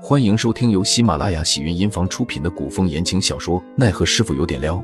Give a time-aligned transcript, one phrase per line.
[0.00, 4.76] 欢迎收听由喜马拉雅喜云音房出品的古风言情小说《奈何师傅有点撩》，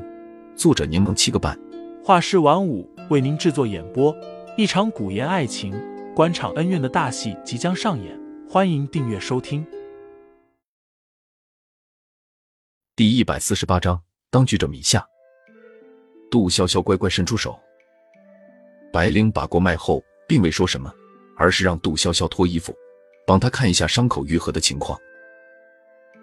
[0.57, 1.57] 作者柠檬七个半，
[2.03, 4.13] 画师晚舞为您制作演播。
[4.57, 5.73] 一场古言爱情、
[6.13, 9.65] 官场恩怨的大戏即将上演，欢迎订阅收听。
[12.93, 15.05] 第一百四十八章，当局者迷下。
[16.29, 17.57] 杜潇潇乖乖伸出手，
[18.91, 20.93] 白灵把过脉后，并未说什么，
[21.37, 22.75] 而是让杜潇潇脱衣服，
[23.25, 24.99] 帮他看一下伤口愈合的情况。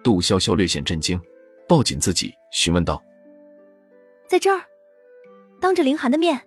[0.03, 1.21] 杜潇潇略显震惊，
[1.69, 3.03] 抱紧自己，询问道
[4.27, 4.63] ：“在这儿，
[5.61, 6.41] 当着林寒的面，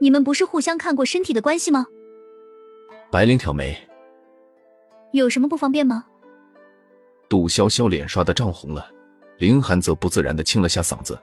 [0.00, 1.86] 你们不是互相看过身体的关系吗？”
[3.10, 3.76] 白灵挑眉
[5.12, 6.06] ：“有什么不方便吗？”
[7.30, 8.90] 杜潇潇脸刷的涨红了，
[9.38, 11.16] 林寒则不自然的清了下嗓子，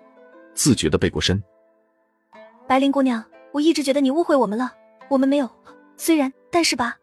[0.53, 1.41] 自觉的背过身
[2.67, 4.73] ：“白灵姑娘，我一直觉得你误会我们了，
[5.09, 5.49] 我们没有，
[5.97, 6.97] 虽然，但是吧。”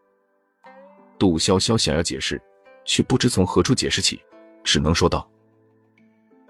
[1.19, 2.41] 杜潇潇想要解释。
[2.89, 4.19] 却不知从何处解释起，
[4.63, 5.29] 只能说道：“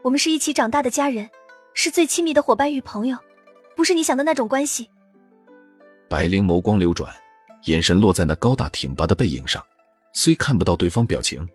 [0.01, 1.29] 我们是一起长大的家人，
[1.73, 3.17] 是最亲密的伙伴与朋友，
[3.75, 4.89] 不是你想的那种关系。”
[6.07, 7.13] 白灵眸光流转，
[7.65, 9.61] 眼神落在那高大挺拔的背影上，
[10.13, 11.45] 虽看不到对方表情，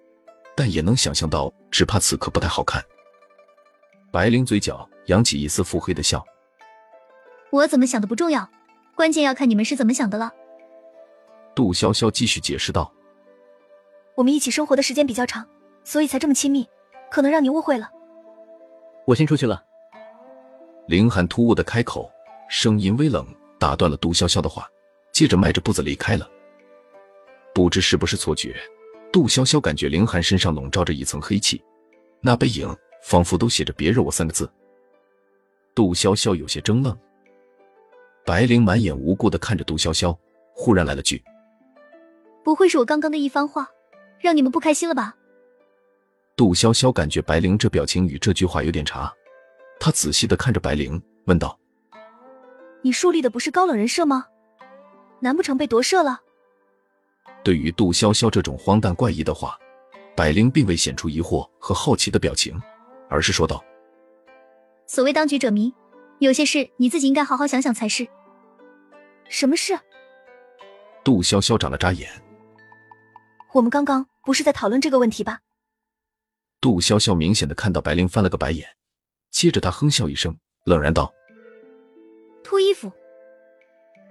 [0.54, 2.84] 但也能想象到，只怕此刻不太好看。
[4.12, 6.22] 白灵嘴角扬起一丝腹黑的笑
[7.48, 8.46] ：“我怎么想的不重要，
[8.94, 10.30] 关键要看你们是怎么想的了。”
[11.56, 12.92] 杜潇潇继续解释道。
[14.16, 15.44] 我们一起生活的时间比较长，
[15.82, 16.66] 所以才这么亲密，
[17.10, 17.90] 可能让你误会了。
[19.06, 19.62] 我先出去了。
[20.86, 22.10] 林寒突兀的开口，
[22.48, 23.26] 声音微冷，
[23.58, 24.68] 打断了杜潇潇的话，
[25.12, 26.28] 接着迈着步子离开了。
[27.54, 28.54] 不知是不是错觉，
[29.12, 31.62] 杜潇潇感觉林寒身上笼罩着一层黑气，
[32.20, 34.48] 那背影仿佛都写着“别惹我”三个字。
[35.74, 36.96] 杜潇潇有些怔愣，
[38.24, 40.16] 白灵满眼无辜的看着杜潇潇，
[40.52, 41.22] 忽然来了句
[42.44, 43.68] ：“不会是我刚刚的一番话？”
[44.24, 45.14] 让你们不开心了吧？
[46.34, 49.12] 杜潇潇感觉白灵这表情与这句话有点差，
[49.78, 51.60] 他仔细的看着白灵，问道
[52.80, 54.24] ：“你树立的不是高冷人设吗？
[55.20, 56.22] 难不成被夺舍了？”
[57.44, 59.58] 对于杜潇潇这种荒诞怪异的话，
[60.16, 62.58] 白灵并未显出疑惑和好奇的表情，
[63.10, 63.62] 而是说道
[64.88, 65.70] ：“所谓当局者迷，
[66.18, 68.08] 有些事你自己应该好好想想才是。
[69.28, 69.78] 什么事？”
[71.04, 72.08] 杜潇潇眨了眨眼。
[73.52, 75.40] 我们刚刚不是在讨论这个问题吧？
[76.60, 78.66] 杜潇潇明显的看到白灵翻了个白眼，
[79.30, 81.12] 接着她哼笑一声，冷然道
[82.42, 82.90] ：“脱衣服。”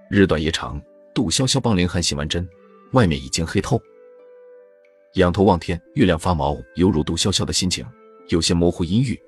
[0.08, 0.80] 日短夜长，
[1.12, 2.48] 杜潇潇帮林寒洗完针，
[2.92, 3.80] 外面已经黑透。
[5.14, 7.84] 仰头望天，月亮发毛，犹如杜潇潇的心情
[8.28, 9.20] 有些模糊阴郁。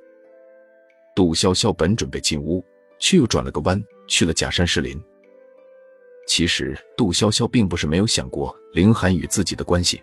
[1.16, 2.64] 杜潇潇本准备进屋，
[3.00, 5.02] 却又转了个弯，去了假山石林。
[6.28, 10.00] 其实，杜潇潇并不是没有想过凌寒与自己的关系。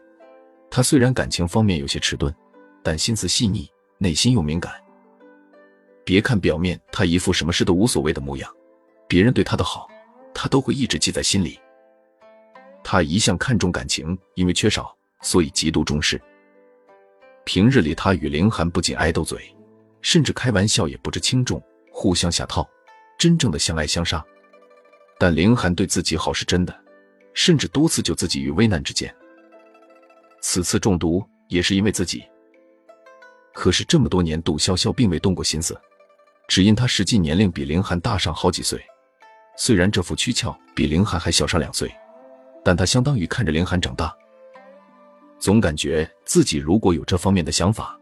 [0.75, 2.33] 他虽然感情方面有些迟钝，
[2.81, 3.69] 但心思细腻，
[3.99, 4.73] 内心又敏感。
[6.03, 8.51] 别看表面他一副什么事都无所谓的模样，
[9.07, 9.87] 别人对他的好，
[10.33, 11.59] 他都会一直记在心里。
[12.83, 16.19] 他一向看重感情，因为缺少，所以极度重视。
[17.45, 19.55] 平日里，他与凌寒不仅爱斗嘴，
[20.01, 22.67] 甚至开玩笑也不知轻重，互相下套，
[23.19, 24.25] 真正的相爱相杀。
[25.19, 26.75] 但凌寒对自己好是真的，
[27.35, 29.15] 甚至多次救自己于危难之间。
[30.45, 32.21] 此次中毒也是因为自己。
[33.53, 35.79] 可是这么多年，杜潇潇并未动过心思，
[36.49, 38.77] 只因她实际年龄比凌寒大上好几岁。
[39.57, 41.89] 虽然这副躯壳比凌寒还小上两岁，
[42.61, 44.13] 但她相当于看着凌寒长大。
[45.39, 47.97] 总感觉自己如果有这方面的想法，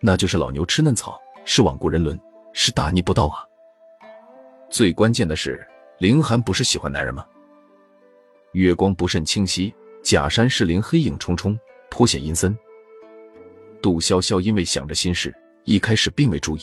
[0.00, 2.18] 那就是老牛吃嫩草，是罔顾人伦，
[2.52, 3.42] 是大逆不道啊！
[4.70, 5.66] 最关键的是。
[5.98, 7.26] 凌寒不是喜欢男人吗？
[8.52, 11.58] 月光不甚清晰，假山石林黑影重重，
[11.90, 12.56] 颇显阴森。
[13.82, 15.34] 杜潇潇因为想着心事，
[15.64, 16.60] 一开始并未注意，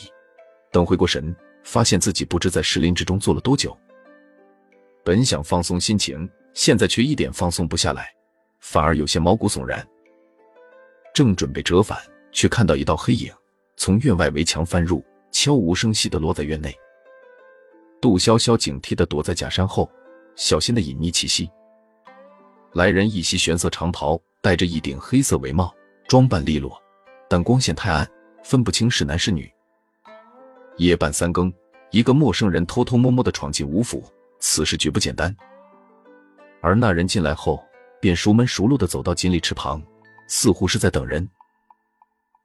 [0.72, 1.34] 等回过神，
[1.64, 3.76] 发现自己不知在石林之中坐了多久。
[5.04, 8.08] 本想放松心情，现在却一点放松不下来，
[8.60, 9.86] 反而有些毛骨悚然。
[11.14, 11.98] 正准备折返，
[12.30, 13.32] 却看到一道黑影
[13.76, 16.74] 从院外围墙翻入，悄无声息地落在院内。
[18.00, 19.90] 杜潇潇警惕的躲在假山后，
[20.36, 21.50] 小心的隐匿气息。
[22.74, 25.70] 来人一袭玄色长袍，戴着一顶黑色围帽，
[26.08, 26.82] 装扮利落，
[27.28, 28.10] 但光线太暗，
[28.42, 29.46] 分不清是男是女。
[30.78, 31.52] 夜半三更，
[31.90, 34.02] 一个陌生人偷偷摸摸的闯进吴府，
[34.40, 35.36] 此事绝不简单。
[36.62, 37.62] 而那人进来后，
[38.00, 39.82] 便熟门熟路的走到锦鲤池旁，
[40.28, 41.28] 似乎是在等人。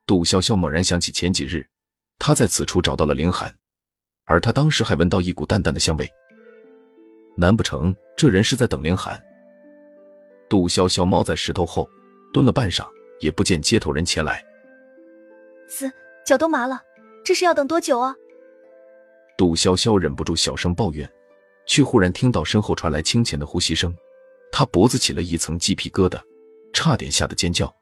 [0.05, 1.65] 杜潇潇猛然想起前几日，
[2.19, 3.49] 他在此处找到了凌寒。
[4.25, 6.11] 而他当时还闻到一股淡淡的香味，
[7.37, 9.17] 难不成这人是在等凌寒？
[10.53, 11.89] 杜潇潇猫在石头后
[12.31, 12.87] 蹲了半晌，
[13.19, 14.45] 也不见接头人前来。
[15.67, 15.91] 死，
[16.23, 16.79] 脚都麻了，
[17.25, 18.15] 这是要等多久啊？
[19.35, 21.11] 杜潇潇忍不住小声抱怨，
[21.65, 23.91] 却忽然听到身后传来清浅的呼吸声，
[24.51, 26.21] 他脖子起了一层鸡皮疙瘩，
[26.71, 27.75] 差点吓得尖叫。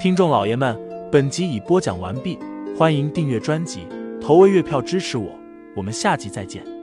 [0.00, 0.80] 听众老爷们，
[1.12, 2.38] 本集已播讲完毕，
[2.74, 3.86] 欢迎订阅专辑，
[4.18, 5.38] 投喂月票支持我，
[5.76, 6.75] 我们下集再见。